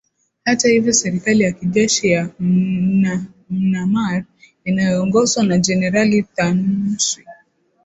[0.45, 2.29] hata hivyo serikali yakijeshi ya
[3.49, 4.25] mynamar
[4.65, 7.25] inayoongozwa na generali thanswi